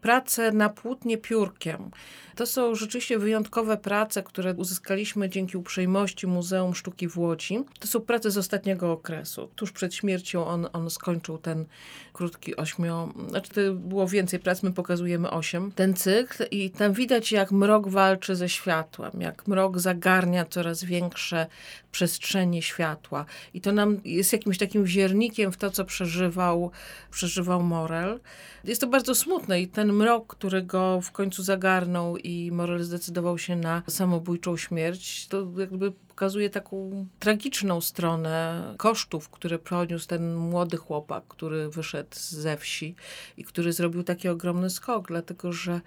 prace 0.00 0.52
na 0.52 0.68
płótnie 0.68 1.18
piórkiem. 1.18 1.90
To 2.36 2.46
są 2.46 2.74
rzeczywiście 2.74 3.18
wyjątkowe 3.18 3.76
prace, 3.76 4.22
które 4.22 4.54
uzyskaliśmy 4.54 5.28
dzięki 5.28 5.56
uprzejmości 5.56 6.26
Muzeum 6.26 6.74
Sztuki 6.74 7.08
w 7.08 7.18
Łodzi. 7.18 7.58
To 7.80 7.88
są 7.88 8.00
prace 8.00 8.30
z 8.30 8.38
ostatniego 8.38 8.92
okresu. 8.92 9.48
Tuż 9.56 9.72
przed 9.72 9.94
śmiercią 9.94 10.46
on, 10.46 10.68
on 10.72 10.90
skończył 10.90 11.38
ten 11.38 11.64
krótki 12.12 12.56
ośmio... 12.56 13.12
Znaczy 13.28 13.76
było 13.84 14.08
więcej 14.08 14.40
prac, 14.40 14.62
my 14.62 14.72
pokazujemy 14.72 15.30
osiem. 15.30 15.72
Ten 15.72 15.94
cykl 15.94 16.44
i 16.50 16.70
tam 16.70 16.92
widać 16.92 17.32
jak 17.32 17.52
mrok 17.52 17.88
walczy 17.88 18.36
ze 18.36 18.48
światłem, 18.48 19.12
jak 19.20 19.48
mrok 19.48 19.78
zagarnia 19.78 20.44
coraz 20.44 20.84
większe 20.84 21.46
przestrzenie 21.92 22.62
światła. 22.62 23.24
I 23.54 23.60
to 23.60 23.72
nam 23.72 24.00
jest 24.04 24.32
jakimś 24.32 24.58
takim 24.58 24.84
wziernikiem 24.84 25.52
w 25.52 25.56
to, 25.56 25.70
co 25.70 25.84
przeżywał, 25.84 26.70
przeżywał 27.10 27.62
Morel. 27.62 28.20
Jest 28.64 28.80
to 28.80 28.86
bardzo 28.86 29.14
smutne 29.14 29.60
i 29.60 29.68
ten 29.68 29.92
mrok, 29.92 30.36
który 30.36 30.62
go 30.62 31.00
w 31.00 31.12
końcu 31.12 31.42
zagarnął 31.42 32.16
i 32.16 32.52
Morel 32.52 32.82
zdecydował 32.82 33.38
się 33.38 33.56
na 33.56 33.82
samobójczą 33.88 34.56
śmierć, 34.56 35.28
to 35.28 35.46
jakby 35.58 35.92
pokazuje 36.14 36.50
taką 36.50 37.06
tragiczną 37.18 37.80
stronę 37.80 38.62
kosztów, 38.76 39.28
które 39.28 39.58
poniósł 39.58 40.06
ten 40.06 40.34
młody 40.34 40.76
chłopak, 40.76 41.24
który 41.28 41.68
wyszedł 41.68 42.10
ze 42.14 42.56
wsi 42.56 42.94
i 43.36 43.44
który 43.44 43.72
zrobił 43.72 44.02
taki 44.02 44.28
ogromny 44.28 44.70
skok, 44.70 45.08
dlatego 45.08 45.52
że 45.52 45.80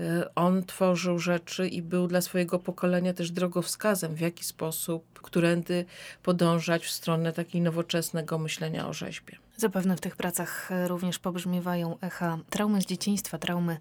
e, 0.00 0.34
on 0.34 0.64
tworzył 0.64 1.18
rzeczy 1.18 1.68
i 1.68 1.82
był 1.82 2.06
dla 2.06 2.20
swojego 2.20 2.58
pokolenia 2.58 3.14
też 3.14 3.30
drogowskazem, 3.30 4.14
w 4.14 4.20
jaki 4.20 4.44
sposób, 4.44 5.20
którędy 5.22 5.84
podążać 6.22 6.84
w 6.84 6.90
stronę 6.90 7.32
takiego 7.32 7.64
nowoczesnego 7.64 8.38
myślenia 8.38 8.88
o 8.88 8.92
rzeźbie. 8.92 9.36
Zapewne 9.60 9.96
w 9.96 10.00
tych 10.00 10.16
pracach 10.16 10.70
również 10.86 11.18
pobrzmiewają 11.18 11.96
echa 12.00 12.38
traumy 12.50 12.82
z 12.82 12.86
dzieciństwa, 12.86 13.38
traumy 13.38 13.76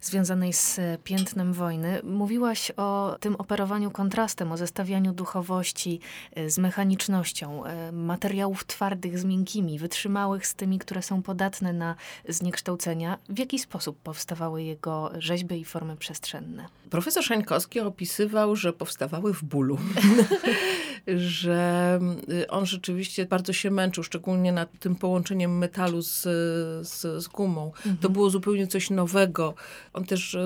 związanej 0.00 0.52
z 0.52 0.80
piętnem 1.04 1.52
wojny. 1.52 2.00
Mówiłaś 2.04 2.72
o 2.76 3.16
tym 3.20 3.36
operowaniu 3.36 3.90
kontrastem, 3.90 4.52
o 4.52 4.56
zestawianiu 4.56 5.12
duchowości 5.12 6.00
z 6.46 6.58
mechanicznością, 6.58 7.64
e, 7.64 7.92
materiałów 7.92 8.66
twardych 8.66 9.18
z 9.18 9.24
miękkimi, 9.24 9.78
wytrzymałych 9.78 10.46
z 10.46 10.54
tymi, 10.54 10.78
które 10.78 11.02
są 11.02 11.22
podatne 11.22 11.72
na 11.72 11.94
zniekształcenia. 12.28 13.18
W 13.28 13.38
jaki 13.38 13.58
sposób 13.58 13.98
powstawały 13.98 14.62
jego 14.62 15.10
rzeźby 15.18 15.60
i 15.60 15.64
formy 15.64 15.96
przestrzenne? 15.96 16.66
Profesor 16.90 17.24
Szańkowski 17.24 17.80
opisywał, 17.80 18.56
że 18.56 18.72
powstawały 18.72 19.34
w 19.34 19.44
bólu. 19.44 19.78
że 21.06 22.00
y, 22.30 22.48
on 22.48 22.66
rzeczywiście 22.66 23.26
bardzo 23.26 23.52
się 23.52 23.70
męczył, 23.70 24.04
szczególnie 24.04 24.52
nad 24.52 24.78
tym 24.78 24.96
połączeniem 24.96 25.58
metalu 25.58 26.02
z, 26.02 26.22
z, 26.88 27.24
z 27.24 27.28
gumą. 27.28 27.66
Mhm. 27.66 27.96
To 27.96 28.10
było 28.10 28.30
zupełnie 28.30 28.66
coś 28.66 28.90
nowego. 28.90 29.54
On 29.92 30.04
też 30.04 30.36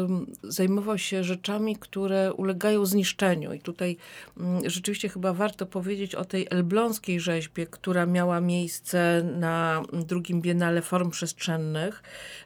zajmował 0.43 0.99
się 0.99 1.25
rzeczami, 1.25 1.77
które 1.77 2.33
ulegają 2.33 2.87
zniszczeniu. 2.87 3.53
I 3.53 3.61
tutaj 3.61 3.97
mm, 4.37 4.71
rzeczywiście 4.71 5.09
chyba 5.09 5.33
warto 5.33 5.67
powiedzieć 5.67 6.15
o 6.15 6.25
tej 6.25 6.47
elbląskiej 6.51 7.21
rzeźbie, 7.21 7.67
która 7.67 8.07
miała 8.07 8.41
miejsce 8.41 9.23
na 9.39 9.83
drugim 9.93 10.41
Biennale 10.41 10.83
Form 10.83 11.11
Przestrzennych 11.11 12.03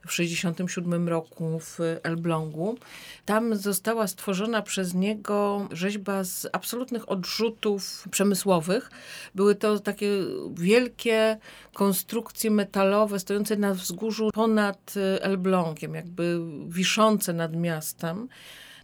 w 0.07 0.17
1967 0.17 1.09
roku 1.09 1.61
w 1.61 1.79
Elblągu. 2.03 2.79
Tam 3.25 3.57
została 3.57 4.07
stworzona 4.07 4.63
przez 4.63 4.95
niego 4.95 5.69
rzeźba 5.73 6.25
z 6.25 6.47
absolutnych 6.53 7.11
odrzutów 7.11 7.98
przemysłowych. 8.11 8.91
Były 9.35 9.55
to 9.55 9.79
takie 9.79 10.11
wielkie 10.55 11.39
konstrukcje 11.75 12.51
metalowe 12.51 13.19
stojące 13.19 13.57
na 13.57 13.75
wzgórzu 13.75 14.31
ponad 14.35 14.95
y, 14.97 15.23
Elblągiem, 15.23 15.95
jakby 15.95 16.41
wiszące 16.69 17.33
nad 17.33 17.57
miastem. 17.57 18.29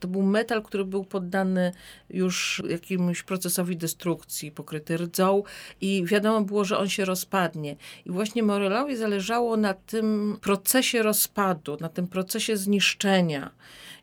To 0.04 0.08
był 0.08 0.22
metal, 0.22 0.62
który 0.62 0.84
był 0.84 1.04
poddany 1.04 1.72
już 2.10 2.62
jakiemuś 2.68 3.22
procesowi 3.22 3.76
destrukcji, 3.76 4.50
pokryty 4.50 4.96
rdzą 4.96 5.42
i 5.80 6.04
wiadomo 6.06 6.40
było, 6.40 6.64
że 6.64 6.78
on 6.78 6.88
się 6.88 7.04
rozpadnie. 7.04 7.76
I 8.06 8.10
właśnie 8.10 8.42
Morelowi 8.42 8.96
zależało 8.96 9.56
na 9.56 9.74
tym 9.74 10.38
procesie 10.40 11.02
rozpadu, 11.02 11.76
na 11.80 11.88
tym 11.88 12.08
procesie 12.08 12.56
zniszczenia. 12.56 13.50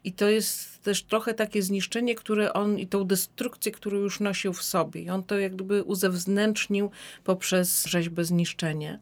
I 0.04 0.14
to 0.14 0.30
jest 0.30 0.82
też 0.84 1.04
trochę 1.04 1.34
takie 1.34 1.62
zniszczenie, 1.62 2.16
które 2.16 2.54
on 2.54 2.80
i 2.80 2.88
tą 2.88 3.04
destrukcję, 3.04 3.72
którą 3.72 3.98
już 3.98 4.20
nosił 4.20 4.54
w 4.54 4.64
sobie. 4.64 5.02
I 5.02 5.10
on 5.10 5.24
to 5.24 5.40
jakby 5.40 5.84
uzewnętrznił 5.84 6.92
poprzez 7.24 7.86
rzeźbę 7.86 8.26
zniszczenie. 8.26 9.00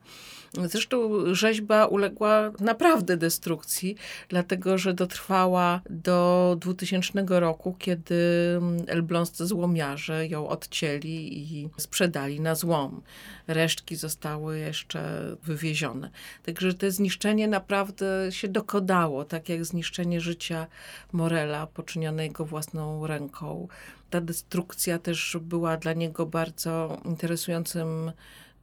Zresztą 0.54 1.10
rzeźba 1.36 1.86
uległa 1.86 2.52
naprawdę 2.60 3.18
destrukcji, 3.18 3.96
dlatego 4.30 4.78
że 4.78 4.94
dotrwała 4.94 5.82
do 5.90 6.56
2000 6.60 7.26
roku, 7.28 7.76
kiedy 7.80 8.16
elbląscy 8.88 9.48
złomiarze 9.48 10.28
ją 10.28 10.48
odcięli 10.48 11.10
i 11.10 11.70
sprzedali 11.78 12.42
na 12.42 12.56
złom. 12.56 13.02
Resztki 13.48 13.96
zostały 13.96 14.60
jeszcze 14.60 15.02
wywiezione. 15.44 16.10
Także 16.46 16.74
to 16.74 16.92
zniszczenie 16.92 17.48
naprawdę 17.48 18.06
się 18.30 18.48
dokodało, 18.48 19.26
tak 19.26 19.50
jak 19.50 19.66
zniszczenie 19.66 20.22
życia 20.22 20.68
Morela 21.12 21.68
poczynione 21.68 22.24
jego 22.24 22.46
własną 22.46 23.08
ręką. 23.08 23.68
Ta 24.10 24.22
destrukcja 24.22 25.00
też 25.00 25.38
była 25.42 25.78
dla 25.78 25.94
niego 25.94 26.26
bardzo 26.26 27.02
interesującym 27.06 28.12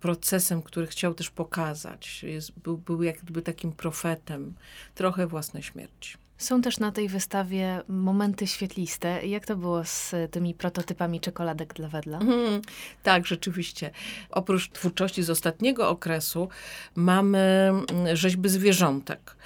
procesem, 0.07 0.63
który 0.63 0.87
chciał 0.87 1.15
też 1.15 1.31
pokazać. 1.31 2.23
Jest, 2.23 2.59
był, 2.59 2.79
był 2.79 3.03
jakby 3.03 3.43
takim 3.43 3.73
profetem 3.73 4.55
trochę 4.95 5.27
własnej 5.27 5.63
śmierci. 5.63 6.17
Są 6.39 6.63
też 6.63 6.79
na 6.79 6.93
tej 6.93 7.09
wystawie 7.09 7.83
momenty 7.89 8.47
świetliste. 8.47 9.27
Jak 9.27 9.47
to 9.47 9.57
było 9.57 9.85
z 9.85 10.15
tymi 10.31 10.55
prototypami 10.55 11.21
czekoladek 11.21 11.75
dla 11.75 11.89
Wedla? 11.89 12.19
Mm, 12.19 12.63
tak, 13.03 13.27
rzeczywiście. 13.27 13.91
Oprócz 14.31 14.71
twórczości 14.71 15.23
z 15.23 15.31
ostatniego 15.31 15.89
okresu 15.89 16.49
mamy 16.95 17.39
mm, 17.39 18.17
rzeźby 18.17 18.49
zwierzątek, 18.49 19.37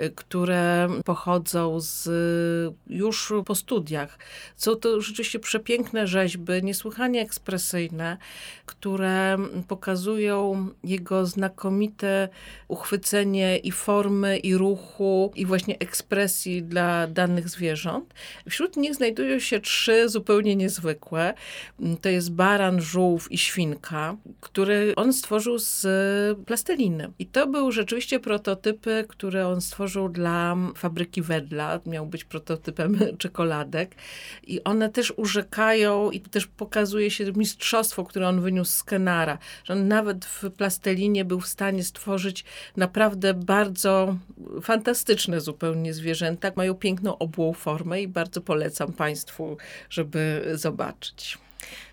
y, 0.00 0.10
które 0.10 0.88
pochodzą 1.04 1.80
z 1.80 2.08
już 2.86 3.32
po 3.46 3.54
studiach. 3.54 4.18
Są 4.56 4.76
to 4.76 5.00
rzeczywiście 5.00 5.38
przepiękne 5.38 6.06
rzeźby, 6.06 6.52
niesłychanie 6.62 7.20
ekspresyjne, 7.20 8.16
które 8.66 9.36
pokazują 9.68 10.68
jego 10.84 11.26
znakomite 11.26 12.28
uchwycenie 12.68 13.58
i 13.58 13.72
formy, 13.72 14.38
i 14.38 14.54
ruchu, 14.54 15.32
i 15.34 15.46
właśnie 15.46 15.78
ekspresji 15.78 16.39
dla 16.62 17.06
danych 17.06 17.48
zwierząt. 17.48 18.14
Wśród 18.48 18.76
nich 18.76 18.94
znajdują 18.94 19.38
się 19.38 19.60
trzy 19.60 20.08
zupełnie 20.08 20.56
niezwykłe. 20.56 21.34
To 22.00 22.08
jest 22.08 22.32
baran, 22.32 22.80
żółw 22.80 23.32
i 23.32 23.38
świnka, 23.38 24.16
które 24.40 24.94
on 24.96 25.12
stworzył 25.12 25.58
z 25.58 25.86
plasteliny. 26.46 27.12
I 27.18 27.26
to 27.26 27.46
były 27.46 27.72
rzeczywiście 27.72 28.20
prototypy, 28.20 29.04
które 29.08 29.48
on 29.48 29.60
stworzył 29.60 30.08
dla 30.08 30.56
fabryki 30.76 31.22
Wedla. 31.22 31.80
Miał 31.86 32.06
być 32.06 32.24
prototypem 32.24 32.98
czekoladek. 33.18 33.94
I 34.46 34.64
one 34.64 34.88
też 34.88 35.12
urzekają 35.16 36.10
i 36.10 36.20
też 36.20 36.46
pokazuje 36.46 37.10
się 37.10 37.32
mistrzostwo, 37.32 38.04
które 38.04 38.28
on 38.28 38.40
wyniósł 38.40 38.72
z 38.72 38.84
Kenara. 38.84 39.38
Że 39.64 39.72
on 39.72 39.88
nawet 39.88 40.24
w 40.24 40.50
plastelinie 40.50 41.24
był 41.24 41.40
w 41.40 41.46
stanie 41.46 41.84
stworzyć 41.84 42.44
naprawdę 42.76 43.34
bardzo 43.34 44.16
fantastyczne 44.62 45.40
zupełnie 45.40 45.94
zwierzęta 45.94 46.29
zwierzęta 46.30 46.52
mają 46.56 46.74
piękną 46.74 47.18
obłą 47.18 47.52
formę 47.52 48.02
i 48.02 48.08
bardzo 48.08 48.40
polecam 48.40 48.92
Państwu, 48.92 49.56
żeby 49.90 50.50
zobaczyć. 50.54 51.38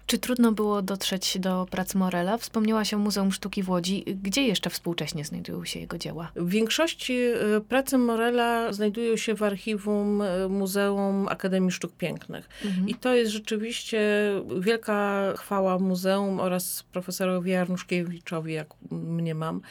Czy 0.07 0.17
trudno 0.17 0.51
było 0.51 0.81
dotrzeć 0.81 1.37
do 1.39 1.67
prac 1.71 1.95
Morela? 1.95 2.37
Wspomniałaś 2.37 2.93
o 2.93 2.97
Muzeum 2.97 3.31
Sztuki 3.31 3.63
w 3.63 3.69
Łodzi. 3.69 4.03
Gdzie 4.23 4.41
jeszcze 4.41 4.69
współcześnie 4.69 5.25
znajdują 5.25 5.65
się 5.65 5.79
jego 5.79 5.97
dzieła? 5.97 6.31
W 6.35 6.49
większości 6.49 7.13
e, 7.13 7.61
prace 7.61 7.97
Morela 7.97 8.73
znajdują 8.73 9.17
się 9.17 9.35
w 9.35 9.43
archiwum 9.43 10.21
e, 10.21 10.47
Muzeum 10.47 11.27
Akademii 11.27 11.71
Sztuk 11.71 11.91
Pięknych. 11.91 12.49
Mhm. 12.65 12.89
I 12.89 12.95
to 12.95 13.15
jest 13.15 13.31
rzeczywiście 13.31 14.31
wielka 14.59 15.23
chwała 15.37 15.79
muzeum 15.79 16.39
oraz 16.39 16.83
profesorowi 16.83 17.51
Jarnuszkiewiczowi, 17.51 18.53
jak 18.53 18.67
mnie 18.91 19.35
mam, 19.35 19.61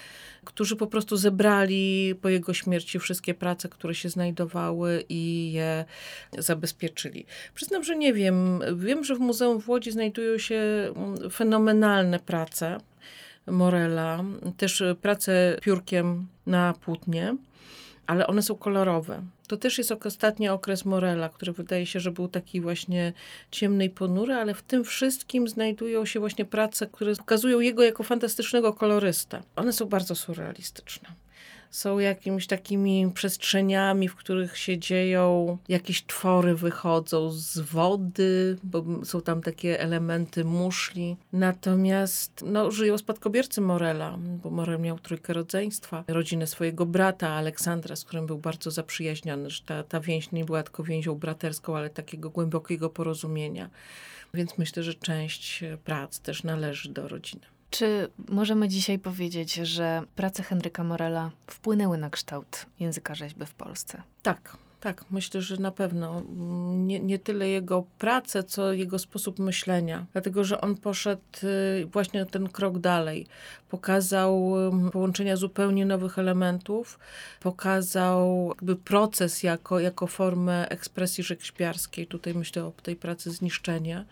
którzy 0.45 0.77
po 0.77 0.87
prostu 0.87 1.17
zebrali 1.17 2.15
po 2.23 2.29
jego 2.29 2.55
śmierci 2.55 2.99
wszystkie 2.99 3.35
prace, 3.35 3.69
które 3.69 3.95
się 3.95 4.09
znajdowały 4.09 5.05
i 5.09 5.53
je 5.53 5.85
zabezpieczyli. 6.39 7.27
Przyznam, 7.55 7.85
że 7.85 7.97
nie 7.97 8.13
wiem. 8.13 8.61
Wiem, 8.77 9.05
że 9.05 9.15
w 9.15 9.19
Muzeum 9.19 9.61
w 9.61 9.69
Łodzi 9.69 9.93
znajdują 9.93 10.26
się 10.39 10.93
mm, 10.97 11.31
fenomenalne 11.31 12.19
prace 12.19 12.79
Morela, 13.47 14.25
też 14.57 14.83
prace 15.03 15.57
piórkiem 15.63 16.27
na 16.47 16.75
płótnie 16.85 17.37
ale 18.07 18.27
one 18.27 18.43
są 18.43 18.57
kolorowe. 18.57 19.23
To 19.49 19.57
też 19.57 19.79
jest 19.79 19.93
ostatni 19.93 20.49
okres 20.49 20.85
Morela, 20.85 21.29
który 21.29 21.53
wydaje 21.53 21.87
się, 21.87 22.01
że 22.01 22.11
był 22.11 22.29
taki 22.29 22.61
właśnie 22.61 23.13
ciemny 23.51 23.85
i 23.85 23.91
ponury, 23.91 24.35
ale 24.35 24.55
w 24.55 24.63
tym 24.63 24.85
wszystkim 24.85 25.49
znajdują 25.49 26.05
się 26.07 26.21
właśnie 26.21 26.45
prace, 26.45 26.87
które 26.87 27.17
pokazują 27.17 27.61
jego 27.61 27.83
jako 27.83 28.03
fantastycznego 28.03 28.73
kolorysta. 28.73 29.43
One 29.57 29.73
są 29.73 29.87
bardzo 29.87 30.15
surrealistyczne 30.15 31.09
są 31.71 31.99
jakimiś 31.99 32.47
takimi 32.47 33.11
przestrzeniami, 33.15 34.09
w 34.09 34.15
których 34.15 34.59
się 34.59 34.79
dzieją, 34.79 35.59
jakieś 35.69 36.05
twory 36.05 36.55
wychodzą 36.55 37.31
z 37.31 37.59
wody, 37.59 38.59
bo 38.63 38.85
są 39.05 39.21
tam 39.21 39.43
takie 39.43 39.81
elementy 39.81 40.45
muszli. 40.45 41.17
Natomiast 41.33 42.45
no, 42.47 42.71
żyją 42.71 42.99
spadkobiercy 42.99 43.61
Morela, 43.61 44.19
bo 44.19 44.51
Morel 44.51 44.81
miał 44.81 44.99
trójkę 44.99 45.33
rodzeństwa, 45.33 46.05
rodzinę 46.09 46.47
swojego 46.47 46.87
brata 46.87 47.29
Aleksandra, 47.29 47.97
z 47.97 48.05
którym 48.05 48.27
był 48.27 48.39
bardzo 48.39 48.71
zaprzyjaźniony, 48.71 49.51
że 49.51 49.63
ta, 49.63 49.83
ta 49.83 50.01
więź 50.01 50.33
nie 50.33 50.45
była 50.45 50.63
tylko 50.63 50.85
więzią 50.85 51.15
braterską, 51.15 51.77
ale 51.77 51.91
takiego 51.91 52.31
głębokiego 52.31 52.91
porozumienia. 52.91 53.71
Więc 54.35 54.59
myślę, 54.59 54.83
że 54.83 54.95
część 54.95 55.65
prac 55.85 56.21
też 56.21 56.43
należy 56.43 56.93
do 56.93 57.09
rodziny. 57.09 57.56
Czy 57.71 58.09
możemy 58.29 58.69
dzisiaj 58.69 58.99
powiedzieć, 58.99 59.55
że 59.55 60.03
prace 60.17 60.43
Henryka 60.43 60.85
Morela 60.85 61.31
wpłynęły 61.47 61.99
na 61.99 62.11
kształt 62.11 62.67
języka 62.81 63.15
rzeźby 63.15 63.47
w 63.47 63.55
Polsce? 63.55 64.03
Tak, 64.23 64.57
tak, 64.81 65.05
myślę, 65.11 65.43
że 65.43 65.57
na 65.57 65.71
pewno. 65.71 66.23
Nie, 66.77 67.01
nie 67.01 67.19
tyle 67.19 67.49
jego 67.49 67.85
pracę, 67.99 68.45
co 68.45 68.73
jego 68.73 68.99
sposób 68.99 69.39
myślenia. 69.39 70.07
Dlatego, 70.13 70.45
że 70.45 70.61
on 70.61 70.77
poszedł 70.77 71.23
y, 71.45 71.87
właśnie 71.87 72.27
ten 72.27 72.49
krok 72.49 72.79
dalej. 72.79 73.27
Pokazał 73.69 74.53
połączenia 74.93 75.37
zupełnie 75.37 75.87
nowych 75.87 76.19
elementów, 76.19 76.99
pokazał 77.41 78.49
jakby 78.49 78.77
proces 78.77 79.43
jako, 79.43 79.81
jako 79.81 80.07
formę 80.07 80.69
ekspresji 80.69 81.25
szekspiarskiej. 81.25 82.07
Tutaj 82.07 82.35
myślę 82.35 82.65
o 82.65 82.73
tej 82.83 82.97
pracy 82.97 83.31
zniszczenia. 83.31 84.05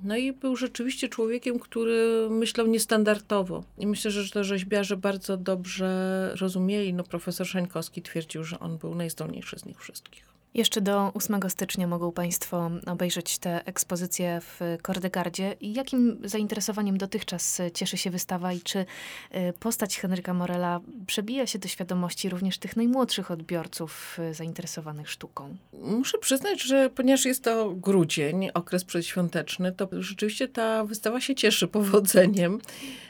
No 0.00 0.16
i 0.16 0.32
był 0.32 0.56
rzeczywiście 0.56 1.08
człowiekiem, 1.08 1.58
który 1.58 2.28
myślał 2.30 2.66
niestandardowo. 2.66 3.64
I 3.78 3.86
myślę, 3.86 4.10
że 4.10 4.30
to 4.30 4.44
rzeźbiarze 4.44 4.96
bardzo 4.96 5.36
dobrze 5.36 6.32
rozumieli. 6.40 6.94
No, 6.94 7.04
profesor 7.04 7.46
Szańkowski 7.46 8.02
twierdził, 8.02 8.44
że 8.44 8.60
on 8.60 8.78
był 8.78 8.94
najzdolniejszy 8.94 9.58
z 9.58 9.64
nich 9.64 9.80
wszystkich. 9.80 10.35
Jeszcze 10.56 10.80
do 10.80 11.12
8 11.14 11.40
stycznia 11.50 11.86
mogą 11.86 12.12
Państwo 12.12 12.70
obejrzeć 12.86 13.38
tę 13.38 13.64
ekspozycję 13.64 14.40
w 14.40 14.60
Kordegardzie. 14.82 15.56
Jakim 15.60 16.18
zainteresowaniem 16.24 16.98
dotychczas 16.98 17.62
cieszy 17.74 17.96
się 17.96 18.10
wystawa 18.10 18.52
i 18.52 18.60
czy 18.60 18.78
y, 18.78 18.84
postać 19.60 19.98
Henryka 19.98 20.34
Morela 20.34 20.80
przebija 21.06 21.46
się 21.46 21.58
do 21.58 21.68
świadomości 21.68 22.28
również 22.28 22.58
tych 22.58 22.76
najmłodszych 22.76 23.30
odbiorców 23.30 24.18
y, 24.30 24.34
zainteresowanych 24.34 25.10
sztuką? 25.10 25.56
Muszę 25.72 26.18
przyznać, 26.18 26.62
że 26.62 26.90
ponieważ 26.90 27.24
jest 27.24 27.44
to 27.44 27.70
grudzień, 27.70 28.50
okres 28.54 28.84
przedświąteczny, 28.84 29.72
to 29.72 29.88
rzeczywiście 29.92 30.48
ta 30.48 30.84
wystawa 30.84 31.20
się 31.20 31.34
cieszy 31.34 31.68
powodzeniem, 31.78 32.60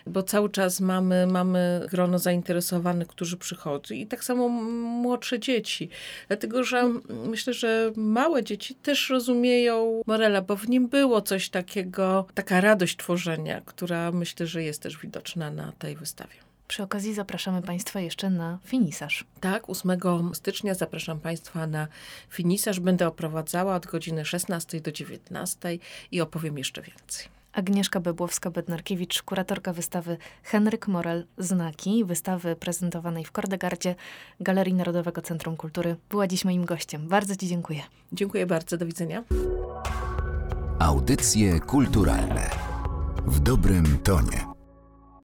bo 0.06 0.22
cały 0.22 0.50
czas 0.50 0.80
mamy, 0.80 1.26
mamy 1.26 1.86
grono 1.90 2.18
zainteresowanych, 2.18 3.08
którzy 3.08 3.36
przychodzą 3.36 3.94
i 3.94 4.06
tak 4.06 4.24
samo 4.24 4.48
młodsze 4.48 5.38
dzieci. 5.40 5.88
Dlatego, 6.28 6.64
że 6.64 6.92
myślę, 7.36 7.54
że 7.54 7.92
małe 7.96 8.44
dzieci 8.44 8.74
też 8.74 9.10
rozumieją 9.10 10.02
Morela, 10.06 10.42
bo 10.42 10.56
w 10.56 10.68
nim 10.68 10.88
było 10.88 11.22
coś 11.22 11.48
takiego, 11.48 12.26
taka 12.34 12.60
radość 12.60 12.96
tworzenia, 12.96 13.60
która 13.60 14.12
myślę, 14.12 14.46
że 14.46 14.62
jest 14.62 14.82
też 14.82 14.98
widoczna 14.98 15.50
na 15.50 15.72
tej 15.72 15.96
wystawie. 15.96 16.34
Przy 16.68 16.82
okazji 16.82 17.14
zapraszamy 17.14 17.62
Państwa 17.62 18.00
jeszcze 18.00 18.30
na 18.30 18.58
finisarz. 18.64 19.24
Tak, 19.40 19.70
8 19.70 20.00
stycznia 20.34 20.74
zapraszam 20.74 21.20
Państwa 21.20 21.66
na 21.66 21.88
finisarz. 22.28 22.80
Będę 22.80 23.06
oprowadzała 23.06 23.74
od 23.76 23.86
godziny 23.86 24.24
16 24.24 24.80
do 24.80 24.92
19 24.92 25.78
i 26.12 26.20
opowiem 26.20 26.58
jeszcze 26.58 26.82
więcej. 26.82 27.35
Agnieszka 27.56 28.00
Bebłowska-Bednarkiewicz, 28.00 29.22
kuratorka 29.22 29.72
wystawy 29.72 30.16
Henryk 30.42 30.88
Morel 30.88 31.26
Znaki, 31.38 32.04
wystawy 32.04 32.56
prezentowanej 32.56 33.24
w 33.24 33.32
Kordegardzie 33.32 33.94
Galerii 34.40 34.74
Narodowego 34.74 35.22
Centrum 35.22 35.56
Kultury, 35.56 35.96
była 36.10 36.26
dziś 36.26 36.44
moim 36.44 36.64
gościem. 36.64 37.08
Bardzo 37.08 37.36
Ci 37.36 37.48
dziękuję. 37.48 37.82
Dziękuję 38.12 38.46
bardzo, 38.46 38.76
do 38.76 38.86
widzenia. 38.86 39.24
Audycje 40.78 41.60
kulturalne 41.60 42.50
w 43.26 43.40
dobrym 43.40 43.98
tonie. 43.98 44.55